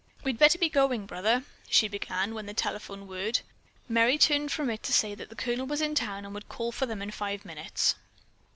"We'd 0.23 0.39
better 0.39 0.57
be 0.57 0.67
going, 0.67 1.05
Brother," 1.05 1.43
she 1.69 1.87
began 1.87 2.33
when 2.33 2.47
the 2.47 2.55
telephone 2.55 3.05
whirred. 3.05 3.41
Merry 3.87 4.17
turned 4.17 4.51
from 4.51 4.71
it 4.71 4.81
to 4.81 4.91
say 4.91 5.13
that 5.13 5.29
the 5.29 5.35
Colonel 5.35 5.67
was 5.67 5.79
in 5.79 5.93
town 5.93 6.25
and 6.25 6.33
would 6.33 6.49
call 6.49 6.71
for 6.71 6.87
them 6.87 7.03
in 7.03 7.11
five 7.11 7.45
minutes. 7.45 7.93